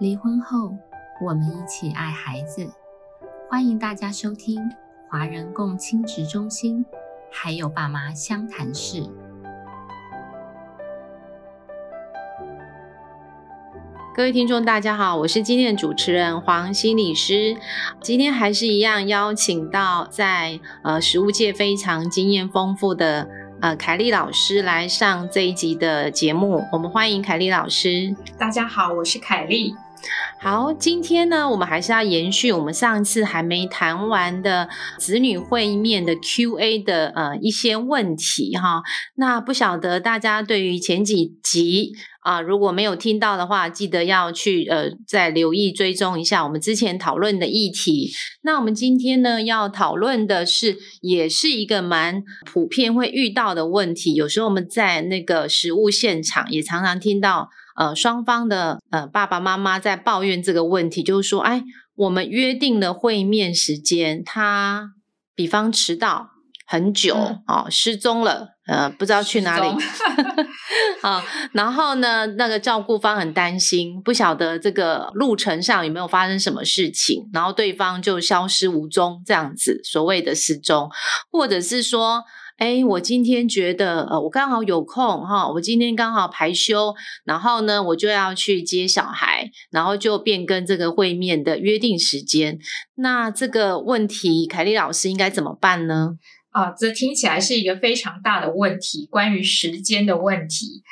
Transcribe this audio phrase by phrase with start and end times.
[0.00, 0.76] 离婚后，
[1.24, 2.68] 我们一起爱孩子。
[3.48, 4.60] 欢迎大家收听
[5.08, 6.84] 华人共亲职中心，
[7.30, 9.04] 还有爸妈相谈室。
[14.16, 17.56] 各位听众，大家好，我是今天的主持人黄心理师。
[18.00, 23.28] 今天还是一样邀请到在呃食物界非常经验丰富的
[23.60, 26.64] 呃凯丽老师来上这一集的节目。
[26.72, 28.12] 我们欢迎凯丽老师。
[28.36, 29.76] 大家好，我是凯丽。
[30.40, 34.68] 好，今天呢，我们还是要延续我们上次还没谈完的
[34.98, 38.82] 子女会面的 Q&A 的呃一些问题哈。
[39.14, 41.94] 那不晓得大家对于前几集
[42.24, 48.10] 啊，如果没有听到的话，记得要去呃再留意追踪一下我们之前讨论的议题。
[48.42, 54.14] 那我们今天呢要讨论的是，也是一个蛮普遍会遇到的问题。
[54.14, 57.50] 有时候我们在那个实物现场也常常听到。
[57.76, 61.64] 呃，双方的呃爸爸妈妈在抱怨这个问题，就是说，哎，
[61.96, 64.92] 我们约定了会面时间，他
[65.34, 66.33] 比方迟到
[66.66, 67.14] 很久
[67.46, 69.68] 哦，失踪了，呃，不知道去哪里，
[71.02, 80.90] 啊，然后呢，那个照顾方很担心，不晓得这个路程上有没有发生什么事情，然后对方就消失无踪，这样子，所谓的失踪，
[81.30, 82.22] 或者是说。
[82.56, 92.56] 哎，我今天觉得，呃，我刚好有空哈，我今天刚好排休，然后呢，我就要去接小孩，然后就变更这个会面的约定时间。
[92.94, 96.10] 那这个问题，凯丽老师应该怎么办呢？
[96.54, 100.82] 啊，这听起来是一个非常大的问题，关于时间的问题。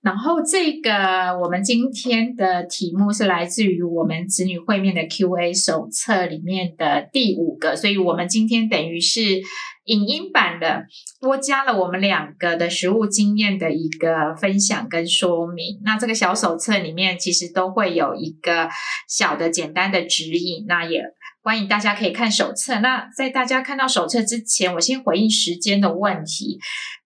[0.00, 9.40] 然后这个我们今天的题目是来自于我们子女会面的 Q&A 手册里面的第五个，所以我们今天等于是。
[9.88, 10.84] 影音版的
[11.18, 15.80] 多加了我们两个的实物经验的一个分享跟说明。
[15.82, 18.68] 那这个小手册里面其实都会有一个
[19.08, 20.66] 小的简单的指引。
[20.68, 21.02] 那也
[21.48, 22.78] 欢迎大家可以看手册。
[22.80, 26.58] 那在大家看到手册之前，我先回应时间的问题。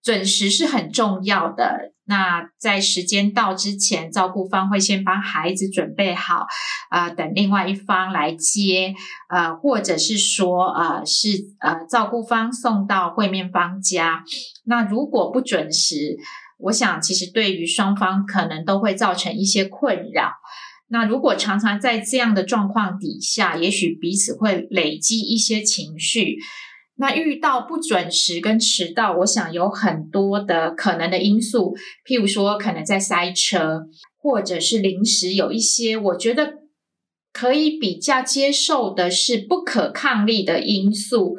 [0.02, 1.92] 准时是很重要的。
[2.06, 6.44] 那在时间到之前，照顾方会先帮孩子准备好，
[6.90, 8.96] 啊，等另外一方来接，
[9.32, 11.28] 呃，或者是说，呃，是
[11.60, 14.24] 呃，照顾方送到会面方家。
[14.64, 16.16] 那如果不准时，
[16.58, 20.32] 我想其实对于双方可能都会造成一些困扰。
[20.92, 26.36] 那如果常常在这样的状况底下，也许彼此会累积一些情绪。
[26.96, 31.74] 那遇到不准时跟迟到，我想有很多的可能的因素，
[32.06, 33.86] 譬如说可能在塞车，
[34.18, 36.58] 或者是临时有一些我觉得
[37.32, 41.38] 可以比较接受的是不可抗力的因素，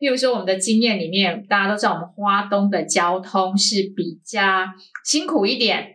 [0.00, 4.64] 譬如说我们的经验里面，大家都知道我们花东的交通是比较
[5.04, 5.93] 辛苦一点。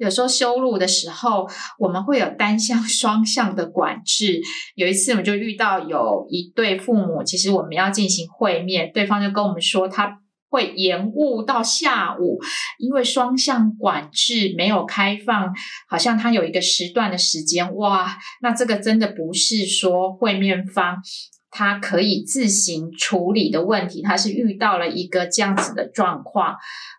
[0.00, 1.46] 有时候修路的时候，
[1.78, 4.40] 我们会有单向、双向的管制。
[4.74, 10.18] 有一次，我们就遇到有一对父母，其实我们要进行会面，对方就跟我们说他
[10.48, 12.38] 会延误到下午，
[12.78, 15.52] 因为双向管制没有开放，
[15.86, 17.76] 好像他有一个时段的时间。
[17.76, 20.96] 哇，那这个真的不是说会面方
[21.50, 26.56] 他可以自行处理的问题，他是遇到了一个这样子的状况，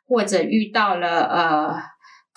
[0.08, 1.91] 或者遇到了呃。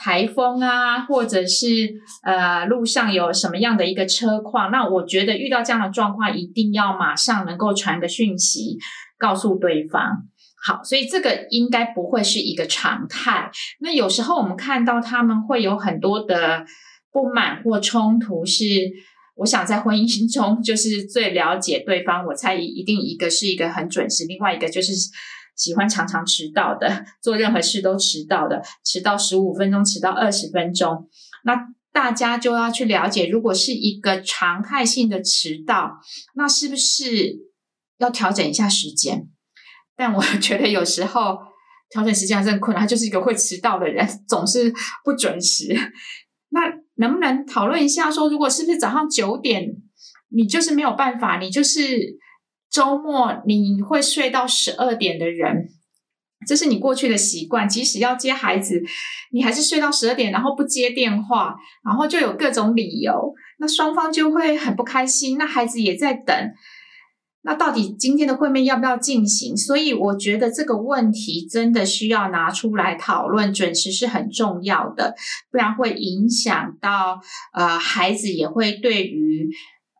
[0.05, 1.91] 台风啊，或者是
[2.23, 8.77] 呃路上有什么样的一个车况，那我觉得遇到这样的状况，一定要马上能够传个讯息
[9.19, 10.29] 告诉对方。
[10.63, 13.51] 好，所以这个应该不会是一个常态。
[13.81, 16.67] 那有时候我们看到他们会有很多的
[17.11, 18.67] 不满或冲突，是
[19.37, 22.27] 我想在婚姻中就是最了解对方。
[22.27, 24.93] 我猜一定一个是一个很准时，另外一个就是。
[25.57, 31.09] 喜欢常常迟到的，做任何事都迟到的，迟到十五分钟，迟到二十分钟，
[31.45, 36.01] 那大家就要去了解，如果是一个常态性的迟到，
[36.35, 37.37] 那是不是
[37.99, 39.29] 要调整一下时间？
[39.97, 41.39] 但我 觉得有时候
[41.91, 44.73] 调整时间还是很困难，他就是一个会迟到的人， 总是
[45.05, 45.73] 不准时。
[46.49, 46.63] 那
[46.97, 49.69] 能不能讨论一下，说如果是不是早上九点，
[50.31, 52.19] 你就是没有办法，你就是。
[52.75, 55.69] 周末你会睡到十二点的人，
[56.45, 57.69] 这是你过去的习惯。
[57.69, 58.83] 即使要接孩子，
[59.31, 61.55] 你还是睡到十二点，然后不接电话，
[61.85, 65.39] 然后就有各种理由，那双方就会很不开心。
[65.39, 66.35] 那孩子也在等，
[67.43, 69.57] 那到底今天的会面要不要进行？
[69.57, 75.15] 所以我觉得这个问题真的需要拿出来讨论，准时是很重要的，
[75.53, 77.21] 不然会影响到
[77.53, 79.49] 呃孩子，也会对于。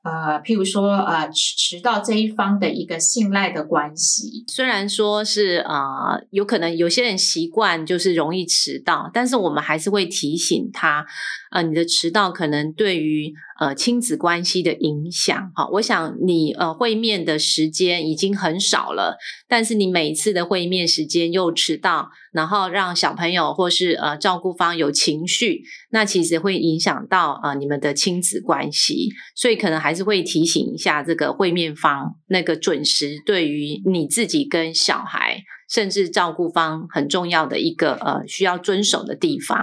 [0.05, 4.45] 呃，譬如说呃迟迟到这一方的一个信赖的关系。
[4.47, 11.07] 虽然说是呃，有可能有些人习惯就是容易迟到，但是我们还是会提醒他，
[11.51, 15.51] 呃，你的迟到可能对于呃亲子关系的影响。
[15.55, 19.17] 好，我想你呃会面的时间已经很少了，
[19.49, 25.63] 但是你每一次的会面时间又迟到，然后让小朋友或是呃照顾方有情绪，
[25.95, 35.45] 那其实会影响到呃你们的亲子关系，所以可能还是会提醒一下这个会面方那个准时，对于你自己跟小孩。
[35.67, 39.59] 甚至照顾方很重要的一个呃需要遵守的地方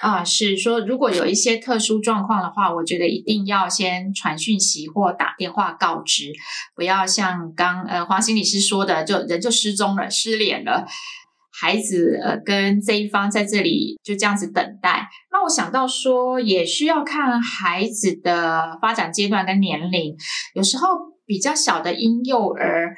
[0.00, 6.32] 啊，是说如果有一些特殊状况的话，我觉得一定要先传讯息或打电话告知，
[6.76, 10.86] 不要像刚呃黄心理师说的，就人就失踪了、失联了，
[11.60, 15.08] 孩子呃跟这一方在这里就这样子等待。
[15.30, 20.16] 那我想到说，也需要看孩子的发展阶段跟年龄，
[20.54, 20.88] 有时候
[21.24, 22.94] 比较小的婴幼儿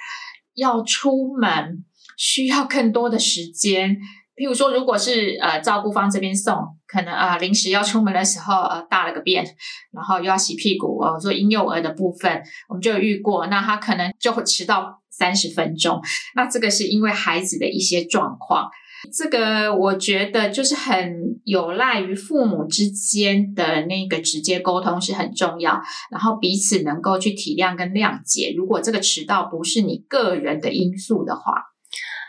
[0.54, 1.84] 要出门。
[2.16, 3.96] 需要更多的时间，
[4.36, 6.56] 譬如说，如果是呃照顾方这边送，
[6.88, 9.44] 可能啊临时要出门的时候呃大了个便，
[9.92, 16.02] 然后又要洗屁股哦，说婴幼儿的部分我们就有遇过，那他可能就会迟到三十分钟，
[16.34, 18.68] 那这个是因为孩子的一些状况，
[19.16, 31.73] 这个我觉得就是很有赖于父母之间的那个直接沟通是很重要，然后彼此能够去体谅跟谅解，如果这个迟到不是你个人的因素的话。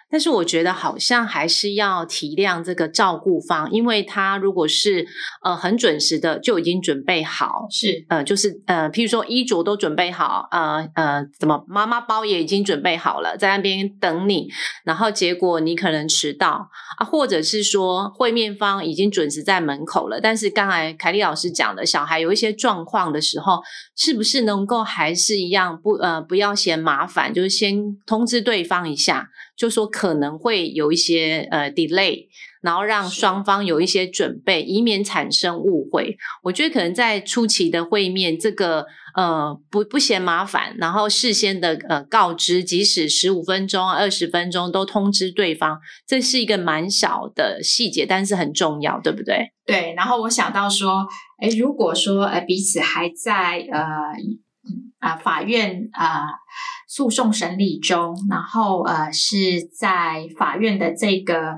[0.10, 5.06] 但是我觉得好像还是要体谅这个照顾方，因为他如果是
[5.44, 14.48] 呃很准时的就已经准备好，是呃就是呃譬如说衣着都准备好，呃呃怎么妈妈包也已经准备好了，在那边等你，
[14.84, 23.62] 然后结果你可能迟到啊，或者是说会面方已经准时在门口了，但是刚才凯丽老师讲的小孩有一些状况的时候，
[23.98, 29.30] 是不是能够还是一样不呃不要嫌麻烦，就是先通知对方一下。
[29.56, 32.28] 就说可能会有一些呃 delay，
[32.62, 36.18] 然后让双方有一些准备，以免产生误会。
[36.44, 38.86] 我觉得可能在初期的会面，这个
[39.16, 49.52] 呃不不嫌麻烦，然后事先的呃告知，即使十五分钟、二十分钟都通知对方，这是一个蛮小的细节，但是很重要，对不对？
[49.66, 49.94] 对。
[49.96, 51.08] 然后我想到说，
[51.38, 53.82] 哎，如果说呃彼此还在呃
[55.00, 56.26] 啊法院啊。
[56.88, 61.58] 诉讼审理中，然后呃是在法院的这个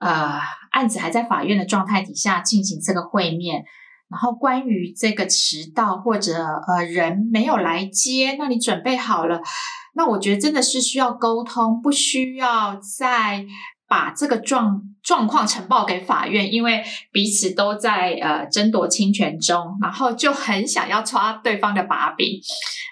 [0.00, 0.40] 呃
[0.72, 3.64] 案子还在法院的状态底下进行这个会面，
[4.10, 9.40] 然后关于这个迟到或者呃人没有来接，那你准备好了？
[9.94, 13.46] 那我觉得真的是需要沟通，不需要再
[13.92, 22.40] 把这个状状况呈报给法院，因为彼此都在呃争夺侵权中，然后就很想要抓对方的把柄。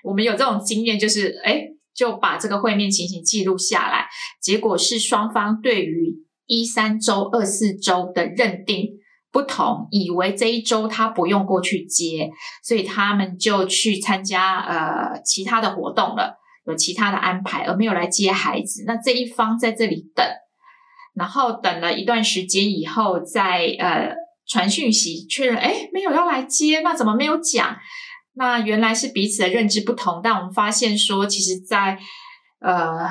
[0.04, 1.62] 我们有这种经验，就是哎，
[1.94, 4.08] 就把这个会面情形记录下来，
[4.42, 6.12] 结果是双方对于
[6.44, 8.90] 一三周、二四周的认定
[9.32, 12.28] 不同，以为这一周他不用过去接，
[12.62, 16.36] 所以他们就去参加呃其他的活动了，
[16.66, 18.84] 有其他的安排，而没有来接孩子。
[18.86, 20.26] 那这一方在这里等，
[21.14, 24.14] 然后等了一段时间以后，再呃
[24.46, 27.76] 传讯息确认，哎，没有要来接，那怎么没有讲？
[28.34, 31.98] 那原来是彼此的认知不同，但我们发现说，其实，在
[32.60, 33.08] 呃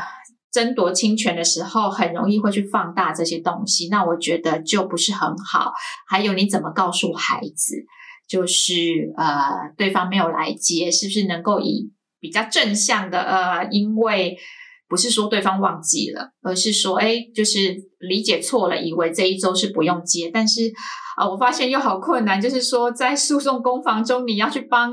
[0.51, 3.89] 争夺侵权的时候，很容易会去放大这些东西。
[3.89, 5.73] 那我觉得就不是很好。
[6.07, 7.85] 还有，你怎么告诉孩子，
[8.27, 14.37] 就是呃对方没有来接，是不是能够以比较正向的呃，因为。
[14.89, 20.31] 不是说对方忘记了，而是说，哎，就是理解错了，以为这一周是不用接。
[20.33, 20.63] 但是
[21.15, 24.91] 啊，我发现又好困难，就是说在诉讼攻防中，你要去帮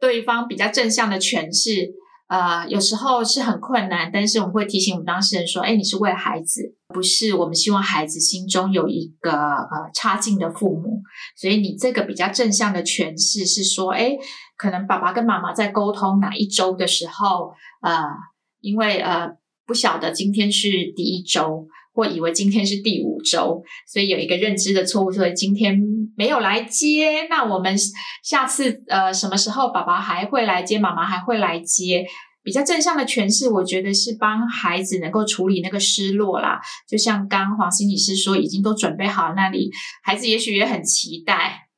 [0.00, 1.90] 对方比较正向的诠释，
[2.28, 4.10] 呃，有时候是很困难。
[4.10, 11.02] 但是我们会提醒我们当事人说，哎，你是为了孩子，不是我们希望孩子心中有一个呃差劲的父母。
[11.36, 14.16] 所以你这个比较正向的诠释是说，哎，
[14.56, 17.92] 可能爸爸跟妈妈在沟通哪一周的时候，呃。
[18.60, 19.28] 因为呃
[19.66, 25.78] 不晓得今天是第一周，或以为今天是第五周，所以有一个认知的错误，所以今天
[26.16, 27.26] 没有来接。
[27.28, 27.76] 那我们
[28.22, 32.06] 下次呃什么时候爸爸还会来接，妈妈还会来接？
[32.42, 36.60] 比较正向的诠释，我觉得是帮孩子能够处理那个失落啦。
[36.88, 39.70] 就像刚黄心理师说，已经都准备好那里，
[40.02, 41.68] 孩子也许也很期待。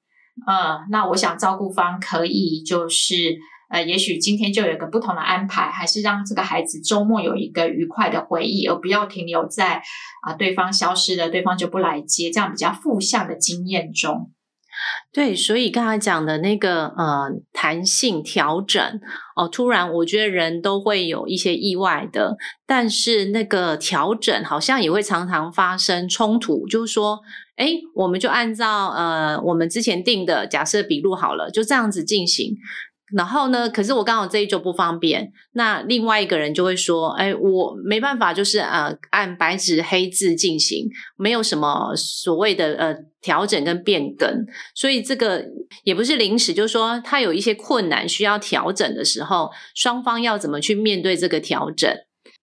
[0.46, 3.38] 嗯，那我想照顾方可以就是。
[3.70, 9.80] 呃，也许今天就有个不同的安排，还是让这个孩子周末有一个愉快的回忆，而不要停留在
[10.22, 14.32] 啊对方消失了，对方就不来接这样比较负向的经验中。
[15.12, 18.82] 对，所以刚才讲的那个呃弹性调整
[19.36, 22.36] 哦，突然我觉得人都会有一些意外的，
[22.66, 27.20] 但是那个调整好像也会常常发生冲突，就是说，
[27.56, 32.56] 哎，我们就按照呃我们之前定的假设笔录好了，就这样子进行。
[33.12, 33.68] 然后呢？
[33.68, 45.44] 可是我刚好这一周不方便，那另外一个人就会说：“哎，我没办法，就是呃按白纸黑字进行，没有什么所谓的呃调整跟变更。”所以这个
[45.82, 51.90] 也不是临时，就是说他有一些困难需要调整的时候，双方要怎么去面对这个调整？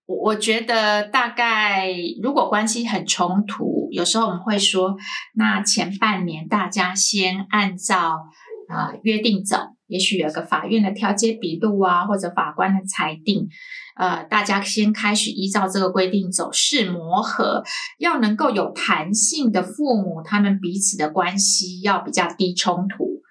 [0.05, 4.97] 我我觉得大概如果关系很冲突，有时候我们会说，
[5.35, 8.19] 那前半年大家先按照
[8.67, 9.76] 啊约定走。
[9.87, 13.47] 也许有个法院的调解笔录啊，或者法官的裁定，
[13.95, 17.63] 呃，大家先开始依照这个规定走，试磨合，
[17.97, 23.21] 要能够有弹性的父母，他们彼此的关系要比较低冲突，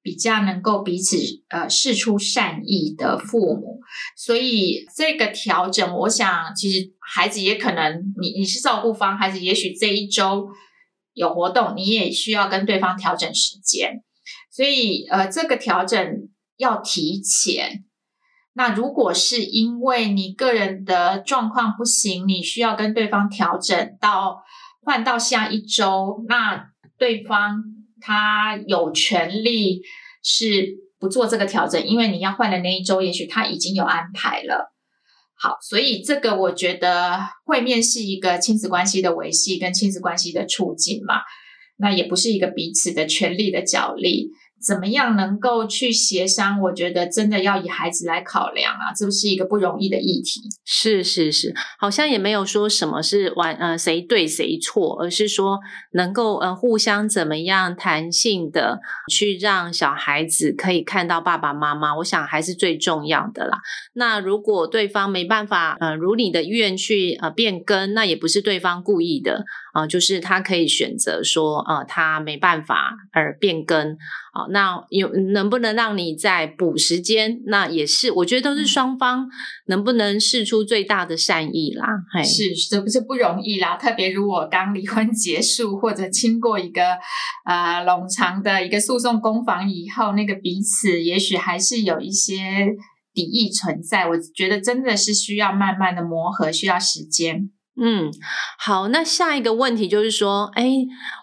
[0.00, 1.16] 比较能够彼此
[1.48, 3.80] 呃示出善意的父母。
[4.16, 10.48] 所以这个调整，我想其实孩子也可能，你你是照顾方，孩子也许这一周
[11.14, 14.02] 有活动，你也需要跟对方调整时间。
[14.56, 16.00] 所以，呃，这个调整
[16.56, 17.84] 要提前。
[18.54, 24.42] 那如果是因为你个人的状况不行，你需要跟对方调整到
[24.80, 27.64] 换到下一周，那对方
[28.00, 29.82] 他有权利
[30.22, 34.74] 是不做这个调整，因为你要换的那一周，也许他已经有安排了。
[35.34, 41.16] 好，所以这个我觉得会面是一个亲子关系的维系跟亲子关系的促进嘛，
[41.76, 44.30] 那也不是一个彼此的权利的角力。
[44.64, 46.60] 怎么样能够去协商？
[46.62, 50.40] 我觉得真的要以孩子来考量啊，这是一个不容易的议题。
[50.64, 55.60] 是是是，好像也没有说什么是完呃谁对谁错，而是说
[55.92, 58.80] 能够呃互相怎么样弹性的
[59.12, 63.58] 去让小孩子可以看到爸爸妈妈，我想还是最重要的啦。
[63.92, 73.92] 那如果对方没办法呃如你的愿去呃变更，那也不是对方故意的啊，就是他可以选择说呃他没办法而变更
[74.32, 74.45] 啊。
[74.46, 77.40] 好，那有能不能让你再补时间？
[77.46, 79.28] 那也是，我觉得都是双方
[79.66, 81.86] 能不能试出最大的善意啦。
[82.22, 83.76] 是，这不是不容易啦。
[83.76, 86.82] 特别如果刚离婚结束，或者经过一个
[87.44, 92.68] 呃冗长的一个诉讼攻防以后，那个彼此也许还是有一些
[93.12, 94.08] 敌意存在。
[94.08, 97.50] 我觉得真的是需要慢慢的磨合，需要时间。
[97.78, 98.10] 嗯，
[98.58, 100.72] 好，那下一个问题就是说，哎，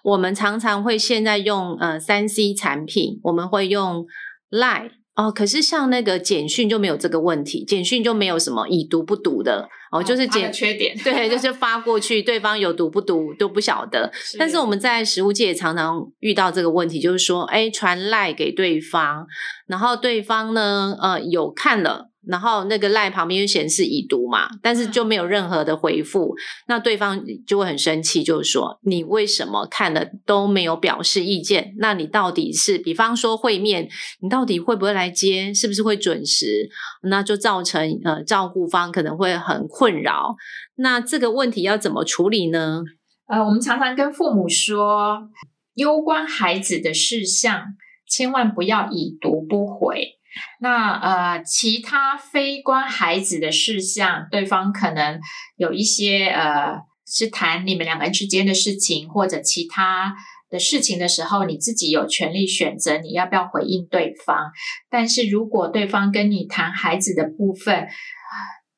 [0.03, 4.05] 我们常常会现在用呃三 C 产品，我们会用
[4.51, 14.11] Line 哦，可是像那个简讯就没有这个问题，简讯就没有什么已读不读的哦，就是简缺点，对，就是发过去，对方有读不读都不晓得。
[14.37, 19.25] 但是我们在实物界也常常遇到这个问题，就是说，哎，传 Line 给对方，
[19.65, 22.12] 然后对方呢，呃，有看了。
[22.27, 26.35] 然后那个赖旁边显示已读嘛，但是就没有任何的回复，
[26.67, 31.73] 那对方就会很生气，就是说你为什么看了都没有表示意见？
[31.77, 33.89] 那你到底是，比方说会面，
[34.21, 35.53] 你到底会不会来接？
[35.53, 36.69] 是不是会准时？
[37.03, 40.35] 那就造成呃照顾方可能会很困扰。
[40.75, 42.83] 那这个问题要怎么处理呢？
[43.27, 45.29] 呃，我们常常跟父母说，
[45.75, 47.63] 攸关孩子的事项，
[48.07, 50.17] 千万不要已读不回。
[50.59, 55.19] 那呃，其他非关孩子的事项，对方可能
[55.55, 60.15] 有一些呃，是谈你们两个人之间的事情，或者其他
[60.49, 64.51] 的事情的时候，你自己有权利选择你要不要回应对方。
[64.89, 67.87] 但是如果对方跟你谈孩子的部分，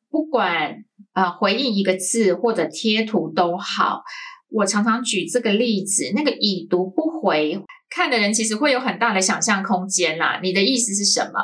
[0.10, 4.04] 不管呃回应一个字或者贴图都好，
[4.56, 7.62] 我常常举这个例子，那个已读不回。
[7.90, 10.40] 看的人其实会有很大的想象空间啦。
[10.42, 11.42] 你的意思是什么？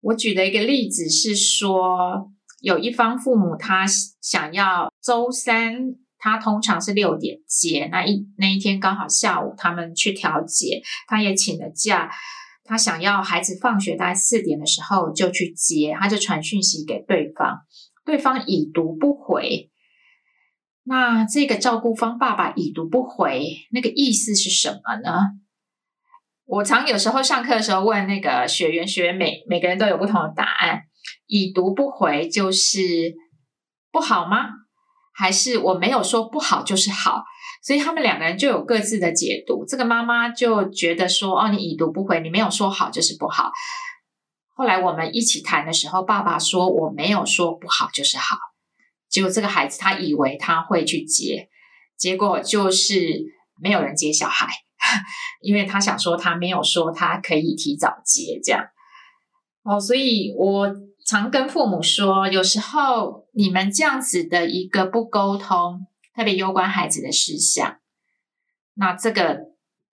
[0.00, 2.30] 我举的一个例子是说，
[2.62, 3.84] 有一方父母他
[4.22, 12.10] 想要周三，他通常是六点接，那一那一天刚好下午他们去调解，他也请了假，
[12.64, 17.58] 他想要孩子放学大概四点的时候就去接，他就传讯息给对方，
[18.06, 19.69] 对方已读不回。
[20.90, 25.20] 那这个照顾方爸爸已读不回，那个意思是什么呢？
[26.46, 30.82] 我常有时候上课的时候问那个学员，学员每每个人都有不同的答案。
[31.28, 33.14] 已读不回就是
[33.92, 34.48] 不好吗？
[35.14, 37.22] 还是我没有说不好就是好？
[37.62, 39.64] 所以他们两个人就有各自的解读。
[39.64, 43.52] 这个妈妈就觉得说，哦，你已读不回，你没有说好就是不好。
[44.56, 48.36] 后来我们一起谈的时候，爸爸说我没有说不好就是好。
[49.10, 51.48] 结果这个孩子他以为他会去接，
[51.96, 53.24] 结果就是
[53.60, 54.46] 没有人接小孩，
[55.42, 58.64] 因为他想说他没有说他可以提早接这样。
[59.64, 60.74] 哦，所以我
[61.04, 67.78] 常跟父母说，有时候你们这样子的一个不沟通，特别攸关孩子的事项，
[68.74, 69.40] 那这个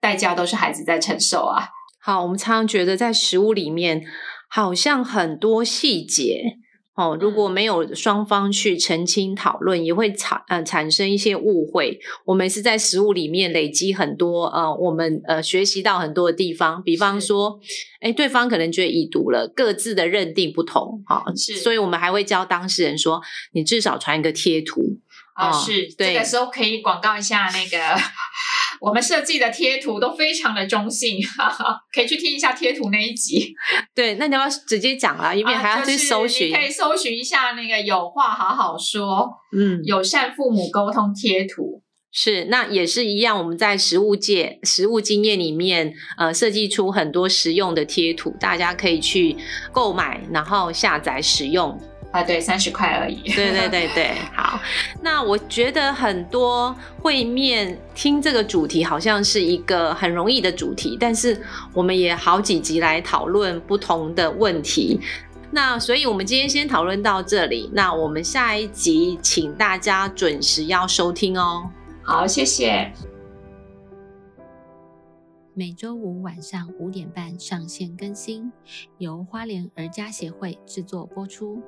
[0.00, 1.70] 代价都是孩子在承受啊。
[2.00, 4.04] 好，我们常常觉得在食物里面
[4.48, 6.56] 好像很多细节。
[6.98, 11.96] 哦，如果没有双方去澄清讨论，也会产呃产生一些误会。
[12.24, 17.60] 我们是在食物里面累积很多呃，我们呃学习到很多的地方，比方说，
[18.00, 24.98] 哎，对方可能觉得已读了，各自的认定不同，好，是，所以我们还会教当事人说，你至少传一个贴图。
[25.34, 27.78] 啊，是这个时候可以广告一下那个
[28.80, 31.18] 我们设计的贴图都非常的中性，
[31.92, 33.54] 可以去听一下贴图那一集。
[33.94, 35.34] 对，那你要不要直接讲啊？
[35.34, 43.38] 因为还要去搜寻，可以搜寻一下那个有话好好说，嗯，友善父母沟通贴图是，那也是一样。
[43.38, 49.36] 我们在实物界、实物经验里面，呃，设计出很多实用的贴图，大家可以去
[49.72, 51.78] 购买，然后下载使用。
[52.10, 53.20] 啊，对，三十块而已。
[53.32, 54.58] 对对对对，好。
[55.02, 61.38] 那我觉得很多会面听这个主题好像是一个很容易的主题，但是
[61.74, 64.98] 我们也好几集来讨论不同的问题。
[65.50, 67.70] 那所以我们今天先讨论到这里。
[67.72, 71.68] 那我们下一集请大家准时要收听哦。
[72.02, 72.90] 好，谢谢。
[75.54, 78.52] 每周五晚上五点半上线更新，
[78.98, 81.60] 由花莲儿家协会制作播出。